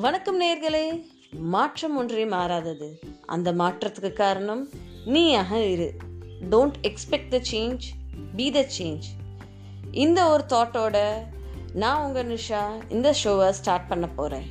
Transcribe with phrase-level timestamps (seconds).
[0.00, 1.06] வணக்கம் நேர்களே.
[1.30, 2.98] மாற்றம் ஒன்றே மாறாதது.
[3.26, 4.68] அந்த மாற்றத்துக்கு காரணம்
[5.04, 5.94] நீயாக இரு.
[6.50, 7.78] Don't expect the change
[8.36, 9.02] be the change
[9.92, 11.14] இந்த ஒரு தாட்டோட
[11.72, 14.48] நான் உங்கள் நிஷா இந்த ஷோவை ஸ்டார்ட் பண்ண போகிறேன்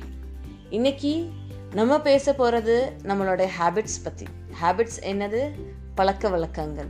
[0.70, 1.30] இன்றைக்கி
[1.74, 4.26] நம்ம பேச போகிறது நம்மளோட ஹேபிட்ஸ் பற்றி
[4.62, 5.50] ஹேபிட்ஸ் என்னது?
[5.94, 6.88] பழக்க வழக்கங்கள்.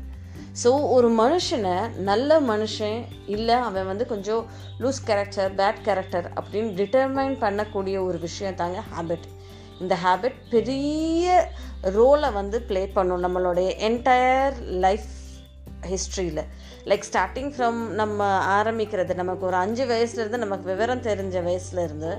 [0.62, 4.42] ஸோ ஒரு மனுஷனை நல்ல மனுஷன் இல்லை அவன் வந்து கொஞ்சம்
[4.80, 9.26] லூஸ் கேரக்டர் பேட் கேரக்டர் அப்படின்னு டிட்டர்மைன் பண்ணக்கூடிய ஒரு விஷயம் தாங்க ஹேபிட்
[9.80, 11.26] இந்த ஹேபிட் பெரிய
[11.90, 15.08] ரோலை வந்து ப்ளே பண்ணும் நம்மளுடைய என்டையர் லைஃப்
[15.88, 16.42] ஹிஸ்ட்ரியில்
[16.84, 22.12] லைக் ஸ்டார்டிங் ஃப்ரம் நம்ம ஆரம்பிக்கிறது நமக்கு ஒரு அஞ்சு வயசுலேருந்து நமக்கு விவரம் தெரிஞ்ச வயசுலேருந்து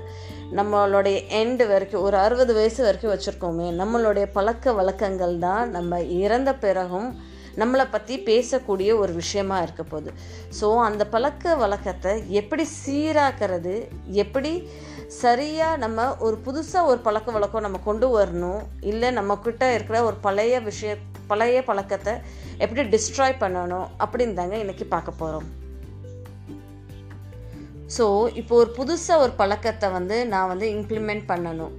[0.54, 7.10] நம்மளுடைய எண்டு வரைக்கும் ஒரு அறுபது வயசு வரைக்கும் வச்சுருக்கோமே நம்மளுடைய பழக்க வழக்கங்கள் தான் நம்ம இறந்த பிறகும்
[7.56, 10.12] நம்மளை பற்றி பேசக்கூடிய ஒரு விஷயமா இருக்க போகுது.
[10.60, 14.68] ஸோ அந்த பழக்க வழக்கத்தை எப்படி சீராக்கிறது எப்படி
[15.08, 20.60] சரியாக நம்ம ஒரு புதுசாக ஒரு பழக்க வழக்கம் நம்ம கொண்டு வரணும் இல்லை நம்மக்கிட்ட இருக்கிற ஒரு பழைய
[20.60, 22.14] விஷய பழைய பழக்கத்தை
[22.58, 25.48] எப்படி டிஸ்ட்ராய் பண்ணணும் அப்படின்னு தாங்க இன்றைக்கி பார்க்க போகிறோம்
[27.98, 31.72] ஸோ இப்போ ஒரு புதுசாக ஒரு பழக்கத்தை வந்து நான் வந்து இம்ப்ளிமெண்ட் பண்ணணும்.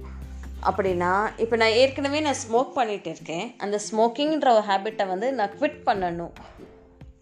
[0.68, 1.12] அப்படின்னா
[1.44, 3.46] இப்போ நான் ஏற்கனவே நான் ஸ்மோக் பண்ணிகிட்டு இருக்கேன்.
[3.64, 6.34] அந்த ஸ்மோக்கிங்கிற ஒரு ஹேபிட்டை வந்து நான் குவிட் பண்ணணும்.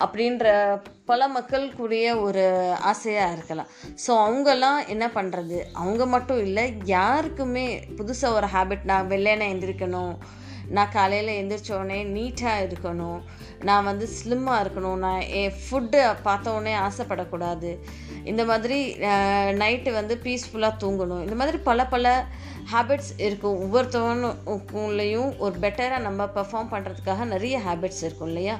[0.05, 0.47] அப்படின்ற
[1.11, 2.45] பல மக்களுக்குரிய ஒரு
[2.91, 3.71] ஆசையாக இருக்கலாம்.
[4.05, 6.65] ஸோ அவங்கெல்லாம் என்ன பண்ணுறது அவங்க மட்டும் இல்லை
[6.97, 7.67] யாருக்குமே
[7.99, 10.15] புதுசாக ஒரு ஹேபிட் நான் வெள்ளையனை எந்திரிக்கணும்.
[10.77, 13.21] நான் காலையில் எந்திரிச்சோடனே நீட்டாக இருக்கணும்.
[13.69, 15.01] நான் வந்து ஸ்லிம்மாக இருக்கணும்.
[15.05, 17.71] நான் என் ஃபுட்டு பார்த்தோடனே ஆசைப்படக்கூடாது.
[18.31, 18.79] இந்த மாதிரி
[19.63, 21.23] நைட்டு வந்து பீஸ்ஃபுல்லாக தூங்கணும்.
[21.27, 22.15] இந்த மாதிரி பல பல
[22.73, 23.59] ஹேபிட்ஸ் இருக்கும்.
[23.65, 28.57] ஒவ்வொருத்தவனுக்குள்ளேயும் ஒரு பெட்டராக நம்ம பெர்ஃபார்ம் பண்ணுறதுக்காக நிறைய ஹேபிட்ஸ் இருக்கும் இல்லையா?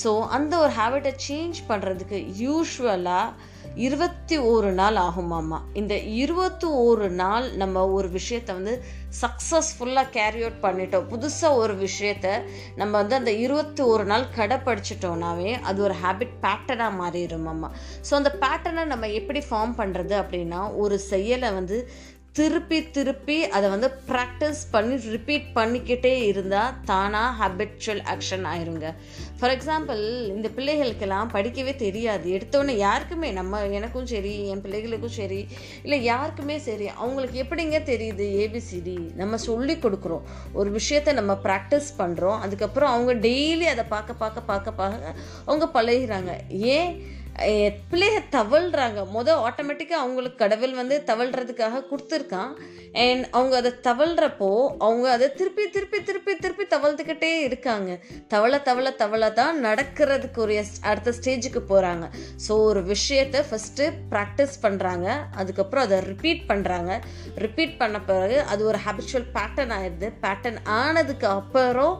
[0.00, 3.34] ஸோ அந்த ஒரு ஹேபிட்டை சேஞ்ச் பண்ணுறதுக்கு யூஸ்வலாக
[3.78, 8.74] இருபத்தி ஒரு நாள் ஆகுமாம்மா இந்த இருபத்தி ஒரு நாள் நம்ம ஒரு விஷயத்தை வந்து
[9.20, 11.06] சக்ஸஸ்ஃபுல்லாக கேரி அவுட் பண்ணிட்டோம்.
[11.08, 12.26] புதுசாக ஒரு விஷயத்த
[12.76, 17.70] நம்ம வந்து அந்த இருபத்தி ஒரு நாள் கடைப்பிடிச்சிட்டோம்னாவே அது ஒரு ஹேபிட் பேட்டர்னாக மாறிடும் அம்மா
[18.10, 21.78] ஸோ அந்த பேட்டர்னை நம்ம எப்படி ஃபார்ம் பண்ணுறது அப்படின்னா ஒரு செயலை வந்து
[22.38, 28.88] திருப்பி திருப்பி அதை வந்து ப்ராக்டிஸ் பண்ணி ரிப்பீட் பண்ணிக்கிட்டே இருந்தால் தானாக ஹேபிச்சுவல் ஆக்ஷன் ஆயிருங்க.
[29.38, 30.02] ஃபார் எக்ஸாம்பிள்
[30.34, 32.26] இந்த பிள்ளைகளுக்கெல்லாம் படிக்கவே தெரியாது.
[32.36, 35.40] எடுத்தோடனே யாருக்குமே நம்ம எனக்கும் சரி என் பிள்ளைகளுக்கும் சரி
[35.82, 40.26] இல்லை யாருக்குமே சரி அவங்களுக்கு எப்படிங்க தெரியுது ஏபிசிடி நம்ம சொல்லி கொடுக்குறோம்.
[40.60, 45.14] ஒரு விஷயத்தை நம்ம ப்ராக்டிஸ் பண்ணுறோம் அதுக்கப்புறம் அவங்க டெய்லி அதை பார்க்க பார்க்க பார்க்க பார்க்க
[45.48, 46.32] அவங்க பழகிறாங்க.
[46.76, 46.92] ஏன்?
[47.90, 52.52] பிள்ளைய தவழ்கிறாங்க மொதல் ஆட்டோமேட்டிக்காக அவங்களுக்கு கடவுள் வந்து தவழ்கிறதுக்காக கொடுத்துருக்கான்.
[53.02, 54.48] அண்ட் அவங்க அதை தவழ்கிறப்போ
[54.86, 57.90] அவங்க அதை திருப்பி திருப்பி திருப்பி திருப்பி தவழ்ந்துக்கிட்டே இருக்காங்க.
[58.34, 62.06] தவள தவள தவள தான் நடக்கிறதுக்குரிய அடுத்த ஸ்டேஜுக்கு போகிறாங்க
[62.46, 65.06] ஸோ ஒரு விஷயத்தை ஃபஸ்ட்டு ப்ராக்டிஸ் பண்ணுறாங்க
[65.42, 66.92] அதுக்கப்புறம் அதை ரிப்பீட் பண்ணுறாங்க
[67.44, 70.10] ரிப்பீட் பண்ண பிறகு அது ஒரு ஹேபிச்சுவல் பேட்டர்ன் ஆயிடுது.
[70.24, 71.94] பேட்டர்ன் ஆனதுக்கு அப்புறம்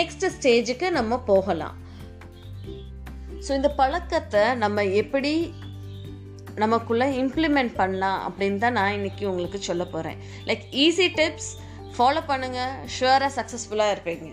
[0.00, 1.76] நெக்ஸ்ட் ஸ்டேஜுக்கு நம்ம போகலாம்.
[3.46, 5.32] ஸோ இந்த பழக்கத்தை நம்ம எப்படி
[6.56, 10.18] நமக்குள்ளே இம்ப்ளிமெண்ட் பண்ணலாம் அப்படின்னு தான் நான் இன்றைக்கி உங்களுக்கு சொல்ல போகிறேன்
[10.48, 11.50] லைக் ஈஸி டிப்ஸ்
[11.96, 14.30] ஃபாலோ பண்ணுங்கள் ஷுவராக சக்ஸஸ்ஃபுல்லாக இருப்பீங்க.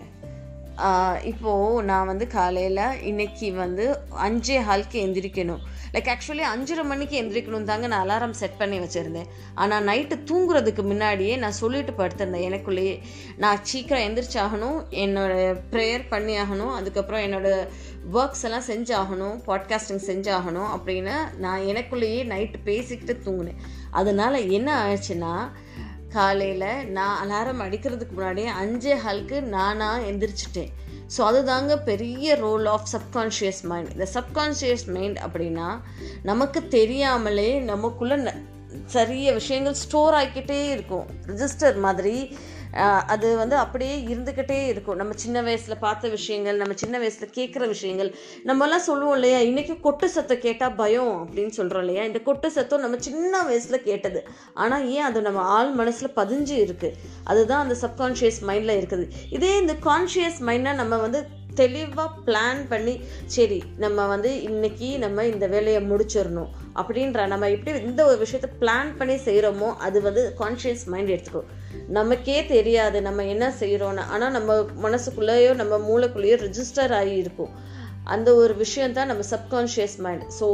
[1.22, 5.62] இப்போது நான் வந்து காலையில் இன்னைக்கு வந்து அஞ்சே ஹாலுக்கு எந்திரிக்கணும்.
[5.92, 9.28] லைக் ஆக்சுவலி அஞ்சரை மணிக்கு எந்திரிக்கணும் தாங்க நான் அலாரம் செட் பண்ணி வச்சுருந்தேன்.
[9.54, 12.46] ஆனால் நைட்டு தூங்குறதுக்கு முன்னாடியே நான் சொல்லிட்டு படுத்திருந்தேன்.
[12.50, 13.00] எனக்குள்ளேயே
[13.36, 17.68] நான் சீக்கிரம் எந்திரிச்சாகணும் என்னோட ப்ரேயர் பண்ணி ஆகணும் அதுக்கப்புறம் என்னோடய
[18.12, 23.58] ஒர்க்ஸ் எல்லாம் செஞ்சாகணும் பாட்காஸ்டிங் செஞ்சாகணும் அப்படின்னு நான் எனக்குள்ளேயே நைட்டு பேசிக்கிட்டு தூங்கினேன்.
[23.90, 25.50] அதனால் என்ன ஆயிடுச்சுன்னா
[26.12, 30.70] காலையில் நான் அலாரம் அடிக்கிறதுக்கு முன்னாடியே அஞ்சே ஹாலுக்கு நானாக எந்திரிச்சிட்டேன்.
[31.16, 35.68] ஸோ அதுதாங்க பெரிய ரோல் ஆஃப் சப்கான்ஷியஸ் மைண்ட் இந்த சப்கான்ஷியஸ் மைண்ட் அப்படின்னா
[36.22, 38.32] நமக்கு தெரியாமலே நமக்குள்ளே
[38.84, 41.06] சரிய விஷயங்கள் ஸ்டோர் ஆகிக்கிட்டே இருக்கும்.
[41.26, 42.36] ரிஜிஸ்டர் மாதிரி
[43.14, 44.98] அது வந்து அப்படியே இருந்துக்கிட்டே இருக்கும்.
[45.00, 48.10] நம்ம சின்ன வயசில் பார்த்த விஷயங்கள் நம்ம சின்ன வயசில் கேட்குற விஷயங்கள்.
[48.50, 53.00] நம்மலாம் சொல்லுவோம் இல்லையா இன்றைக்கி கொட்டு சத்தம் கேட்டால் பயம் அப்படின்னு சொல்கிறோம் இல்லையா இந்த கொட்டு சத்தம் நம்ம
[53.08, 54.22] சின்ன வயசில் கேட்டது.
[54.64, 56.96] ஆனால் ஏன் அது நம்ம ஆள் மனசில் பதிஞ்சு இருக்குது
[57.32, 59.06] அதுதான் அந்த சப்கான்ஷியஸ் மைண்டில் இருக்குது.
[59.38, 61.22] இதே இந்த கான்ஷியஸ் மைண்டை நம்ம வந்து
[61.60, 62.92] தெளிவாக பிளான் பண்ணி
[63.34, 66.50] சரி நம்ம வந்து இன்னைக்கு நம்ம இந்த வேலையை முடிச்சிடணும்.
[66.80, 71.48] அப்படின்ற நம்ம எப்படி இந்த ஒரு விஷயத்த பிளான் பண்ணி செய்கிறோமோ அது வந்து கான்ஷியஸ் மைண்ட் எடுத்துக்கும்.
[71.98, 77.52] நமக்கே தெரியாது நம்ம என்ன செய்கிறோன்னு ஆனால் நம்ம மனசுக்குள்ளேயோ நம்ம மூளைக்குள்ளேயோ ரிஜிஸ்டர் ஆகி இருக்கும்.
[78.14, 80.46] அந்த ஒரு விஷயம் தான் நம்ம சப்கான்ஷியஸ் மைண்ட் ஸோ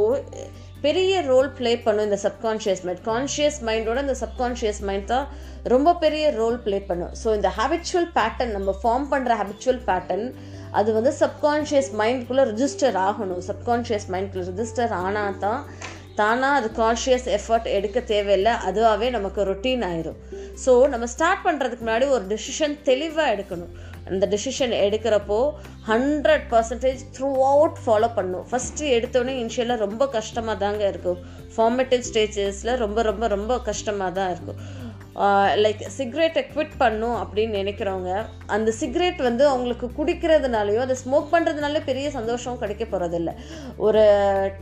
[0.85, 5.27] பெரிய ரோல் ப்ளே பண்ணும் இந்த சப்கான்ஷியஸ் மைண்ட் கான்ஷியஸ் மைண்டோட இந்த சப்கான்ஷியஸ் மைண்ட் தான்
[5.73, 7.13] ரொம்ப பெரிய ரோல் ப்ளே பண்ணும்.
[7.21, 10.27] ஸோ இந்த ஹேபிச்சுவல் பேட்டர்ன் நம்ம ஃபார்ம் பண்ணுற ஹேபிச்சுவல் பேட்டர்ன்
[10.79, 13.41] அது வந்து சப்கான்ஷியஸ் மைண்ட்குள்ளே ரிஜிஸ்டர் ஆகணும்.
[13.49, 15.61] சப்கான்ஷியஸ் மைண்ட்குள்ளே ரிஜிஸ்டர் ஆனால் தான்
[16.19, 20.19] தானாக அது கான்ஷியஸ் எஃபர்ட் எடுக்க தேவையில்லை அதுவாகவே நமக்கு ரொட்டீன் ஆயிரும்.
[20.63, 23.73] ஸோ நம்ம ஸ்டார்ட் பண்ணுறதுக்கு முன்னாடி ஒரு டெசிஷன் தெளிவாக எடுக்கணும்.
[24.09, 25.39] அந்த டெசிஷன் எடுக்கிறப்போ
[25.91, 31.19] hundred percentage through out follow பண்ணும் ஃபஸ்ட்டு எடுத்தோடனே இனிஷியலாக ரொம்ப கஷ்டமாக தாங்க இருக்கும்.
[31.55, 34.59] ஃபார்மேட்டிவ் ஸ்டேஜஸில் ரொம்ப ரொம்ப ரொம்ப கஷ்டமாக தான் இருக்கும்.
[35.55, 42.09] லைக் சிகரெட்டை குவிட் பண்ணும் அப்படின்னு நினைக்கிறவங்க அந்த சிகரெட் வந்து அவங்களுக்கு குடிக்கிறதுனாலையோ அதை ஸ்மோக் பண்ணுறதுனால பெரிய
[42.09, 43.33] சந்தோஷம் கிடைக்க போகிறதில்ல
[43.77, 44.03] ஒரு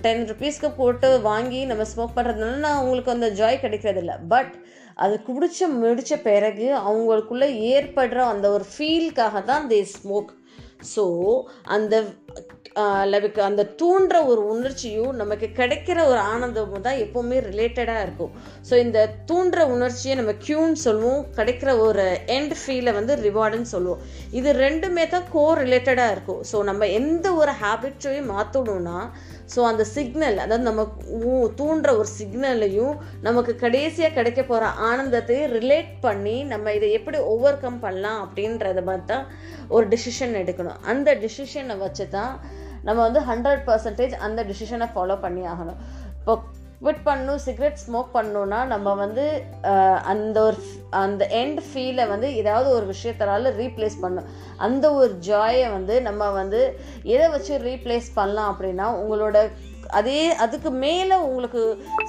[0.02, 4.28] டென் ருபீஸ்க்கு போட்டு வாங்கி நம்ம ஸ்மோக் பண்ணுறதுனால நான் அவங்களுக்கு அந்த ஜாய் கிடைக்கிறதில்ல.
[4.28, 4.54] பட்
[4.96, 10.32] அது குடிச்ச முடித்த பிறகு அவங்களுக்குள்ளே ஏற்படுற அந்த ஒரு ஃபீலுக்காக தான் தே ஸ்மோக்
[10.96, 11.04] ஸோ
[11.76, 11.96] அந்த
[12.76, 18.32] uh, லைக் அந்த தூண்டுற ஒரு உணர்ச்சியும் நமக்கு கிடைக்கிற ஒரு ஆனந்தமும் தான் எப்போவுமே ரிலேட்டடாக இருக்கும்.
[18.70, 19.00] ஸோ இந்த
[19.32, 21.22] தூண்டுற உணர்ச்சியை நம்ம க்யூன்னு சொல்லுவோம்.
[21.36, 22.06] கிடைக்கிற ஒரு
[22.38, 24.02] எண்ட் ஃபீலை வந்து ரிவார்டுன்னு சொல்லுவோம்.
[24.32, 26.42] இது ரெண்டுமே தான் கோ ரிலேட்டடாக இருக்கும்.
[26.52, 28.98] ஸோ நம்ம எந்த ஒரு ஹேபிட்ஸையும் மாற்றணும்னா
[29.54, 30.84] ஸோ அந்த சிக்னல் அதாவது நம்ம
[31.24, 37.60] ஊ- தூண்டுற ஒரு சிக்னலையும் நமக்கு கடைசியாக கிடைக்க போகிற ஆனந்தத்தையும் ரிலேட் பண்ணி நம்ம இதை எப்படி ஓவர்
[37.60, 39.18] கம் பண்ணலாம் அப்படின்றத பார்த்தா
[39.70, 40.80] ஒரு டிசிஷன் எடுக்கணும்.
[40.84, 42.34] அந்த டிசிஷனை வச்சு தான்
[42.84, 45.80] நம்ம வந்து ஹண்ட்ரட் பர்சன்டேஜ் அந்த டிசிஷனை ஃபாலோ பண்ணி ஆகணும்
[46.20, 46.34] இப்போ
[46.84, 49.26] குவிட் பண்ணணும் சிகரெட் ஸ்மோக் பண்ணணும்னா நம்ம வந்து
[50.04, 50.58] அந்த ஒரு
[50.90, 54.30] அந்த எண்ட் ஃபீலை வந்து ஏதாவது ஒரு விஷயத்தினால ரீப்ளேஸ் பண்ணணும்.
[54.58, 59.38] அந்த ஒரு ஜாயை வந்து நம்ம வந்து எதை வச்சு ரீப்ளேஸ் பண்ணலாம் அப்படின்னா உங்களோட
[59.90, 61.62] அதே அதுக்கு மேலே உங்களுக்கு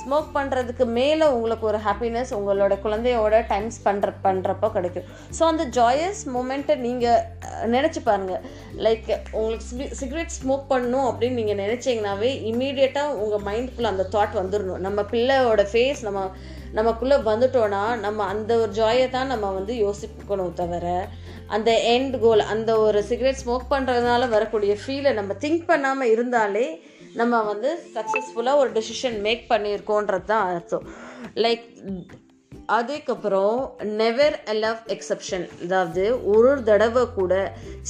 [0.03, 5.07] ஸ்மோக் பண்ணுறதுக்கு மேலே உங்களுக்கு ஒரு ஹாப்பினஸ் உங்களோட குழந்தையோட டைம்ஸ் பண்ணுற பண்ணுறப்போ கிடைக்கும்.
[5.39, 7.23] ஸோ அந்த ஜாயஸ் மூமெண்ட்டை நீங்கள்
[7.67, 8.43] நினச்சி பாருங்கள்
[8.77, 15.03] லைக் உங்களுக்கு சிகரெட் ஸ்மோக் பண்ணணும் அப்படின்னு நீங்கள் நினச்சிங்கனாவே இமீடியட்டாக உங்கள் மைண்டுக்குள்ளே அந்த தாட் வந்துடணும் நம்ம
[15.03, 16.31] பிள்ளையோட ஃபேஸ் நம்ம
[16.73, 20.87] நமக்குள்ளே வந்துட்டோன்னா நம்ம அந்த ஒரு ஜாயை தான் நம்ம வந்து யோசிக்கணும் தவிர
[21.49, 26.67] அந்த எண்ட் கோல் அந்த ஒரு சிகரெட் ஸ்மோக் பண்ணுறதுனால வரக்கூடிய ஃபீலை நம்ம திங்க் பண்ணாமல் இருந்தாலே
[27.21, 30.87] நம்ம வந்து சக்ஸஸ்ஃபுல்லாக ஒரு டெசிஷன் மேக் பண்ணியிருக்கோன்றது தான் அர்த்தம்.
[31.45, 31.67] லைக்
[32.77, 33.59] அதுக்கப்புறம்
[34.01, 37.33] நெவர் அலவ் எக்ஸப்ஷன் அதாவது ஒரு தடவை கூட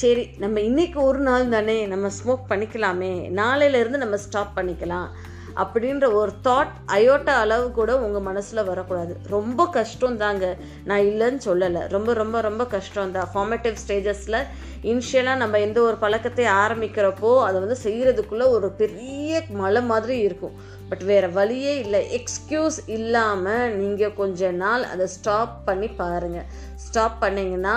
[0.00, 5.08] சரி நம்ம இன்னைக்கு ஒரு நாள் தானே நம்ம ஸ்மோக் பண்ணிக்கலாமே நாளையிலேருந்து நம்ம ஸ்டாப் பண்ணிக்கலாம்.
[5.62, 9.16] அப்படின்ற ஒரு தாட் அயோட்டா அளவு கூட உங்கள் மனசில் வரக்கூடாது.
[9.28, 10.44] ரொம்ப கஷ்டம் தாங்க
[10.84, 11.82] நான் இல்லைன்னு சொல்லலை.
[11.88, 14.40] ரொம்ப ரொம்ப ரொம்ப கஷ்டம் தான் ஃபார்மேட்டிவ் ஸ்டேஜஸில்
[14.82, 20.56] இனிஷியலாக நம்ம எந்த ஒரு பழக்கத்தை ஆரம்பிக்கிறப்போ அதை வந்து செய்கிறதுக்குள்ளே ஒரு பெரிய மலை மாதிரி இருக்கும்.
[20.88, 22.00] பட் வேறு வழியே இல்லை.
[22.18, 26.48] எக்ஸ்கியூஸ் இல்லாமல் நீங்கள் கொஞ்ச நாள் அதை ஸ்டாப் பண்ணி பாருங்கள்
[26.86, 27.76] ஸ்டாப் பண்ணிங்கன்னா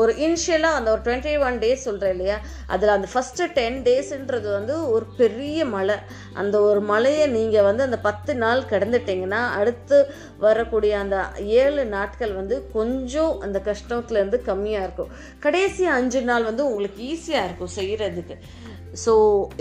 [0.00, 2.36] ஒரு இனிஷியலாக அந்த ஒரு டுவெண்ட்டி ஒன் டேஸ் சொல்கிறேன் இல்லையா?
[2.74, 5.96] அதில் அந்த ஃபஸ்ட்டு டென் டேஸுன்றது வந்து ஒரு பெரிய மலை
[6.42, 9.98] அந்த ஒரு மலையை நீங்கள் வந்து அந்த பத்து நாள் கடந்துட்டிங்கன்னா அடுத்து
[10.46, 11.18] வரக்கூடிய அந்த
[11.62, 15.12] ஏழு நாட்கள் வந்து கொஞ்சம் அந்த கஷ்டத்துலேருந்து கம்மியாக இருக்கும்.
[15.46, 18.36] கடைசி அஞ்சு நாள் வந்து உங்களுக்கு ஈஸியாக இருக்கும் செய்கிறதுக்கு
[19.02, 19.12] ஸோ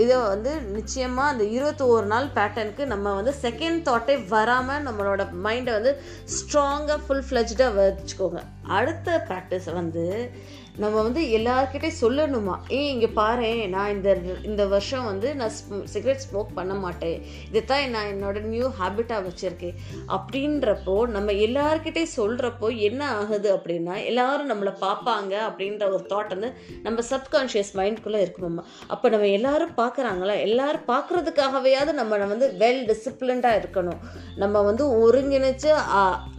[0.01, 5.91] இதை வந்து நிச்சயமாக அந்த இருபத்தோரு நாள் பேட்டர்னுக்கு நம்ம வந்து செகண்ட் தாட்டே வராமல் நம்மளோட மைண்டை வந்து
[6.35, 8.41] ஸ்ட்ராங்காக ஃபுல் ஃப்ளெஜ்டாக வச்சுக்கோங்க.
[8.77, 10.05] அடுத்த ப்ராக்டிஸ் வந்து
[10.81, 12.53] நம்ம வந்து எல்லாருக்கிட்டே சொல்லணுமா?
[12.75, 14.09] ஏய் இங்கே பாரு நான் இந்த
[14.49, 15.51] இந்த வருஷம் வந்து நான்
[15.93, 17.17] சிகரெட் ஸ்மோக் பண்ண மாட்டேன்.
[17.49, 19.75] இதைத்தான் நான் என்னோட நியூ ஹேபிட்டாக வச்சுருக்கேன்.
[20.15, 26.51] அப்படின்றப்போ நம்ம எல்லாருக்கிட்டே சொல்கிறப்போ என்ன ஆகுது அப்படின்னா எல்லாரும் நம்மளை பார்ப்பாங்க அப்படின்ற ஒரு தாட் வந்து
[26.87, 30.37] நம்ம சப்கான்ஷியஸ் மைண்ட்குள்ளே இருக்கணுமா அப்போ நம்ம எல்லாரும் பார்க்குறாங்களா?
[30.47, 34.01] எல்லாரும் பார்க்குறதுக்காகவேயாவது நம்ம வந்து வெல் டிசிப்ளின்டாக இருக்கணும்.
[34.43, 35.71] நம்ம வந்து ஒருங்கிணைச்சு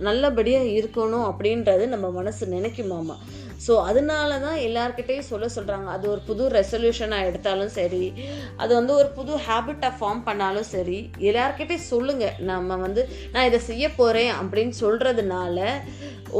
[0.09, 3.17] நல்லபடியாக இருக்கணும் அப்படின்றது நம்ம மனசு நினைக்குமாமா.
[3.65, 8.05] ஸோ அதனால தான் எல்லார்கிட்டையும் சொல்ல சொல்கிறாங்க அது ஒரு புது ரெசல்யூஷனாக எடுத்தாலும் சரி
[8.63, 10.99] அது வந்து ஒரு புது ஹேபிட்டாக ஃபார்ம் பண்ணாலும் சரி
[11.31, 13.05] எல்லார்கிட்டையும் சொல்லுங்கள் நம்ம வந்து
[13.35, 15.59] நான் இதை செய்ய போகிறேன் அப்படின்னு சொல்கிறதுனால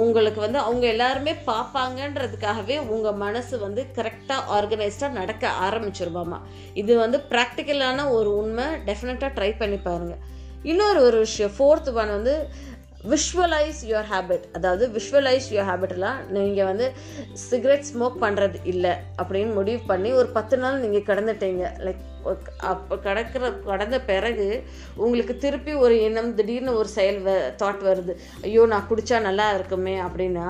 [0.03, 6.39] உங்களுக்கு வந்து அவங்க எல்லாருமே பார்ப்பாங்கன்றதுக்காகவே உங்கள் மனசு வந்து கரெக்டாக ஆர்கனைஸ்டாக நடக்க ஆரம்பிச்சிருவாமா.
[6.83, 8.67] இது வந்து ப்ராக்டிக்கலான ஒரு உண்மை.
[8.89, 10.23] டெஃபினட்டாக ட்ரை பண்ணி பாருங்கள்
[10.71, 12.35] இன்னொரு ஒரு விஷயம் ஃபோர்த் ஒன் வந்து
[13.13, 16.87] விஷுவலைஸ் யுவர் ஹேபிட் அதாவது விஷுவலைஸ் யுவர் ஹேபிட்லாம் நீங்கள் வந்து
[17.49, 18.93] சிகரெட் ஸ்மோக் பண்ணுறது இல்லை
[19.23, 21.65] அப்படின்னு முடிவு பண்ணி ஒரு பத்து நாள் நீங்கள் கடந்துட்டீங்க.
[21.85, 22.03] லைக்
[22.71, 24.47] அப்போ கடக்கிற கடந்த பிறகு
[24.97, 27.33] உங்களுக்கு திருப்பி ஒரு எண்ணம் திடீர்னு ஒரு செயல் வ
[27.63, 28.13] தாட் வருது.
[28.43, 30.47] ஐயோ நான் குடித்தா நல்லா இருக்குமே அப்படின்னா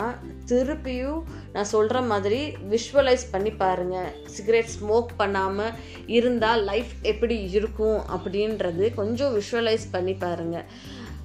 [0.51, 1.21] திருப்பியும்
[1.53, 2.41] நான் சொல்கிற மாதிரி
[2.73, 5.75] விஷுவலைஸ் பண்ணி பாருங்கள் சிகரெட் ஸ்மோக் பண்ணாமல்
[6.19, 10.67] இருந்தால் லைஃப் எப்படி இருக்கும் அப்படின்றது கொஞ்சம் விஷுவலைஸ் பண்ணி பாருங்கள்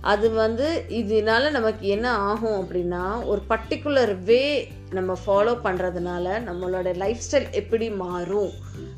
[0.01, 7.21] அது வந்து இதனால நமக்கு என்ன ஆகும் அப்படின்னா ஒரு பர்டிகுலர் வே நம்ம ஃபாலோ பண்ணுறதுனால நம்மளோட லைஃப்
[7.25, 8.51] ஸ்டைல் எப்படி மாறும்?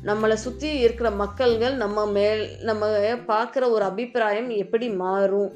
[0.04, 2.86] நம்மளை சுற்றி இருக்கிற மக்கள்கள் நம்ம மேல் நம்ம
[3.26, 5.52] பார்க்குற ஒரு அபிப்பிராயம் எப்படி மாறும்?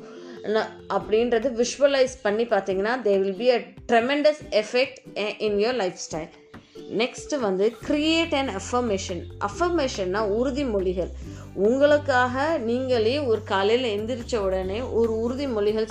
[0.88, 3.61] அப்படின்றது விஷுவலைஸ் பண்ணி பார்த்தீங்கன்னா they will be a
[3.93, 4.99] tremendous effect
[5.38, 5.75] in your
[6.11, 6.29] lifestyle
[6.99, 11.11] next வந்து க்ரியேட் அண்ட் அஃபர்மேஷன் அஃபர்மேஷன்னா உறுதிமொழிகள்.
[11.65, 15.87] உங்களுக்காக நீங்களே ஒரு காலையில் எந்திரிச்ச உடனே ஒரு உறுதிமொழிகள்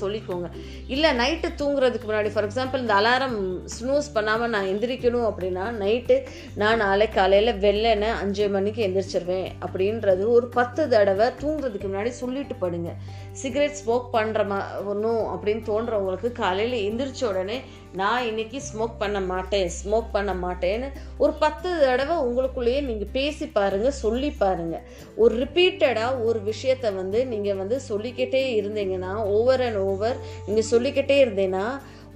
[0.00, 0.48] சொல்லிக்கோங்க.
[0.88, 3.36] இல்லை நைட்டு தூங்குறதுக்கு முன்னாடி ஃபார் எக்ஸாம்பிள் இந்த அலாரம்
[3.74, 6.16] ஸ்னூஸ் பண்ணாமல் நான் எந்திரிக்கணும் அப்படின்னா நைட்டு
[6.54, 12.90] நான் நாளை காலையில் வெள்ளனை அஞ்சு மணிக்கு எந்திரிச்சிருவேன் அப்படின்றது ஒரு பத்து தடவை தூங்குறதுக்கு முன்னாடி சொல்லிட்டு படுங்க.
[13.32, 17.58] சிகரெட் ஸ்மோக் பண்ணுற மா ஒன்றும் அப்படின்னு தோன்றவங்களுக்கு காலையில் எந்திரிச்ச உடனே
[17.92, 20.88] நான் இன்னைக்கு ஸ்மோக் பண்ண மாட்டேன் ஸ்மோக் பண்ண மாட்டேன்னு
[21.18, 24.84] ஒரு பத்து தடவை உங்களுக்குள்ளேயே நீங்கள் பேசி பாருங்க சொல்லி பாருங்கள்
[25.16, 31.66] ஒரு ரிப்பீட்டடாக ஒரு விஷயத்தை வந்து நீங்கள் வந்து சொல்லிக்கிட்டே இருந்தீங்கன்னா ஓவர் அண்ட் ஓவர் நீங்கள் சொல்லிக்கிட்டே இருந்தீங்கன்னா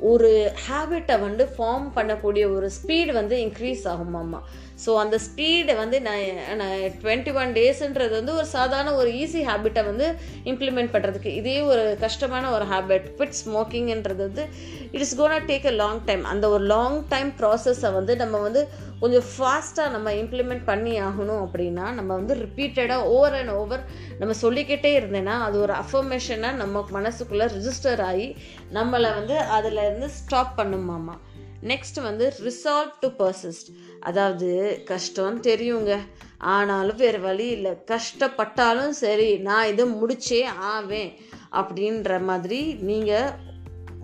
[0.06, 0.30] ஒரு
[0.64, 4.40] ஹேபிட்டை வந்து ஃபார்ம் பண்ணக்கூடிய ஒரு ஸ்பீடு வந்து இன்க்ரீஸ் ஆகும் அம்மா
[4.84, 6.24] ஸோ அந்த ஸ்பீடை வந்து நான்
[6.56, 10.06] நான் டுவெண்ட்டி ஒன் டேஸுன்றது வந்து ஒரு சாதாரண ஒரு ஈஸி ஹேபிட்டை வந்து
[10.44, 14.44] இம்ப்ளிமெண்ட் பண்ணுறதுக்கு இதே ஒரு கஷ்டமான ஒரு ஹேபிட் குவிட் ஸ்மோக்கிங்ன்றது வந்து
[14.90, 18.64] it's gonna take a long time அந்த ஒரு லாங் டைம் ப்ராசஸை வந்து நம்ம வந்து
[19.00, 23.84] கொஞ்சம் ஃபாஸ்ட்டாக நம்ம இம்ப்ளிமெண்ட் பண்ணி ஆகணும் அப்படின்னா நம்ம வந்து ரிப்பீட்டடாக ஓவர் அண்ட் ஓவர்
[24.18, 28.36] நம்ம சொல்லிக்கிட்டே இருந்தேன்னா அது ஒரு அஃபர்மேஷனாக நம்ம மனசுக்குள்ளே ரிஜிஸ்டர் ஆகி
[28.74, 31.16] நம்மளை வந்து அதில் இருந்து ஸ்டாப் பண்ணுமாமா
[31.62, 33.68] நெக்ஸ்ட் வந்து ரிசால்வ் டு பர்சிஸ்ட்
[34.00, 35.98] அதாவது கஷ்டம் தெரியுங்க.
[36.38, 37.72] ஆனாலும் வேறு வழி இல்லை.
[37.86, 41.12] கஷ்டப்பட்டாலும் சரி நான் இதை முடிச்சே ஆவேன்
[41.52, 43.32] அப்படின்ற மாதிரி நீங்கள்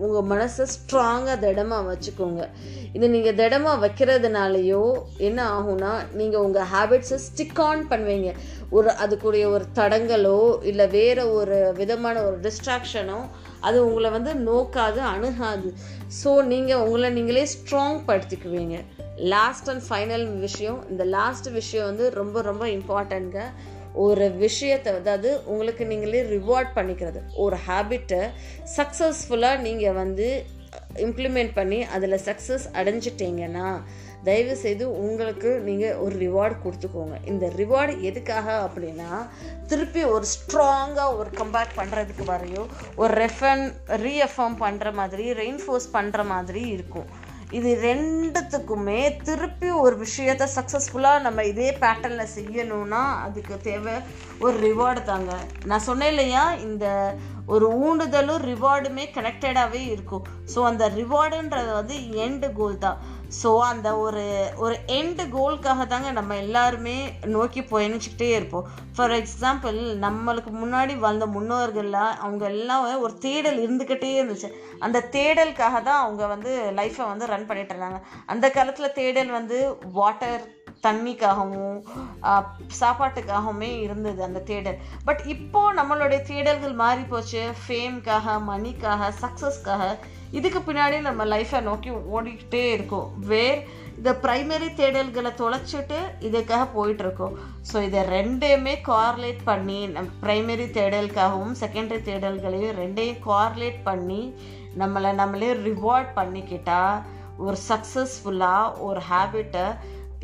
[0.04, 2.42] உங்கள் மனசை ஸ்ட்ராங்காக திடமாக வச்சுக்கோங்க.
[2.96, 4.82] இது நீங்கள் திடமாக வைக்கிறதுனாலையோ
[5.28, 8.30] என்ன ஆகும்னா நீங்கள் உங்கள் ஹேபிட்ஸை ஸ்டிக் ஆன் பண்ணுவீங்க.
[8.76, 10.38] ஒரு அதுக்குரிய ஒரு தடங்களோ
[10.70, 13.20] இல்லை வேறு ஒரு விதமான ஒரு டிஸ்ட்ராக்ஷனோ
[13.66, 15.68] அது உங்களை வந்து நோக்காது அணுகாது.
[16.20, 18.78] ஸோ நீங்கள் உங்களை நீங்களே ஸ்ட்ராங் படுத்திக்குவீங்க.
[19.34, 23.44] லாஸ்ட் அண்ட் ஃபைனல் விஷயம் இந்த லாஸ்ட் விஷயம் வந்து ரொம்ப ரொம்ப இம்பார்ட்டண்ட்டுங்க
[24.06, 27.20] ஒரு விஷயத்தை அதாவது உங்களுக்கு நீங்களே ரிவார்ட் பண்ணிக்கிறது.
[27.44, 28.22] ஒரு ஹேபிட்டை
[28.76, 30.28] சக்ஸஸ்ஃபுல்லாக நீங்கள் வந்து
[31.06, 33.68] இம்ப்ளிமெண்ட் பண்ணி அதில் சக்ஸஸ் அடைஞ்சிட்டிங்கன்னா
[34.26, 37.16] தயவு செய்து உங்களுக்கு நீங்கள் ஒரு ரிவார்டு கொடுத்துக்கோங்க.
[37.30, 39.10] இந்த ரிவார்டு எதுக்காக அப்படின்னா
[39.70, 43.64] திருப்பி ஒரு ஸ்ட்ராங்காக ஒரு கம்பேக் பண்ணுறதுக்கு வரையும் ஒரு ரெஃபன்
[44.04, 47.10] ரீஎஃபார்ம் பண்ணுற மாதிரி ரெயின்ஃபோர்ஸ் பண்ணுற மாதிரி இருக்கும்.
[47.58, 53.96] இது ரெண்டுத்துக்குமே திருப்பி ஒரு விஷயத்த சக்ஸஸ்ஃபுல்லாக நம்ம இதே பேட்டர்னில் செய்யணும்னா அதுக்கு தேவை
[54.44, 55.32] ஒரு ரிவார்டு தாங்க.
[55.70, 56.86] நான் சொன்னேன் இல்லையா இந்த
[57.54, 60.24] ஒரு ஊண்டுதலும் ரிவார்டுமே கனெக்டடாகவே இருக்கும்.
[60.54, 63.00] ஸோ அந்த ரிவார்டுன்றது வந்து எண்டு கோல் தான்.
[63.40, 64.24] ஸோ அந்த ஒரு
[64.56, 66.96] ஒரு எண்டு கோலுக்காக தாங்க நம்ம எல்லாருமே
[67.26, 68.66] நோக்கி பயணிச்சுக்கிட்டே இருப்போம்.
[68.96, 74.50] ஃபார் எக்ஸாம்பிள் நம்மளுக்கு முன்னாடி வந்த முன்னோர்கள்லாம் அவங்க எல்லாம் ஒரு தேடல் இருந்துக்கிட்டே இருந்துச்சு.
[74.78, 78.00] அந்த தேடலுக்காக தான் அவங்க வந்து லைஃப்பை வந்து ரன் பண்ணிட்டு இருந்தாங்க.
[78.26, 79.58] அந்த காலத்தில் தேடல் வந்து
[79.92, 80.44] வாட்டர்
[80.86, 81.76] தண்ணிக்காகவும்
[82.80, 84.78] சாப்பாட்டுக்காகவுமே இருந்தது அந்த தேடல்.
[85.08, 89.86] பட் இப்போ நம்மளுடைய தேடல்கள் மாறி போச்சு ஃபேம்க்காக மணிக்காக சக்ஸஸ்க்காக
[90.38, 93.08] இதுக்கு பின்னாடி நம்ம லைஃப்பை நோக்கி ஓடிக்கிட்டே இருக்கோம்.
[93.30, 93.60] வேர்
[93.98, 95.98] இந்த ப்ரைமரி தேடல்களை தொலைச்சிட்டு
[96.28, 97.34] இதுக்காக போயிட்டுருக்கோம்.
[97.70, 104.22] ஸோ இதை ரெண்டையுமே கோஆர்லேட் பண்ணி நம் ப்ரைமரி தேடலுக்காகவும் செகண்டரி தேடல்களையும் ரெண்டையும் கோஆர்லேட் பண்ணி
[104.82, 107.02] நம்மளை நம்மளே ரிவார்ட் பண்ணிக்கிட்டால்
[107.44, 109.66] ஒரு சக்ஸஸ்ஃபுல்லாக ஒரு ஹேபிட்டை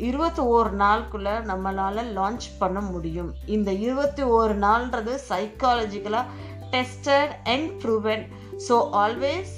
[0.07, 3.31] இருபத்தி ஓரு நாளுக்குள்ளே நம்மளால் லான்ச் பண்ண முடியும்.
[3.55, 6.25] இந்த இருபத்தி ஓரு நாள்ன்றது சைக்காலஜிக்கலாக
[6.73, 8.23] tested and proven
[8.67, 9.53] so always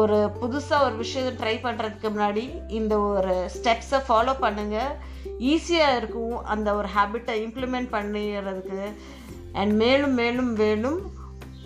[0.00, 2.44] ஒரு புதுசாக ஒரு விஷயத்தை ட்ரை பண்ணுறதுக்கு முன்னாடி
[2.78, 4.92] இந்த ஒரு ஸ்டெப்ஸை ஃபாலோ பண்ணுங்கள்
[5.52, 8.82] ஈஸியாக இருக்கும் அந்த ஒரு ஹேபிட்டை இம்ப்ளிமெண்ட் பண்ணிடுறதுக்கு
[9.52, 10.98] அண்ட் மேலும் மேலும் மேலும்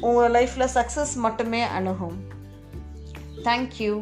[0.00, 2.16] உங்கள் லைஃப்பில் சக்ஸஸ் மட்டுமே அணுகும்.
[3.48, 3.94] தேங்க்யூ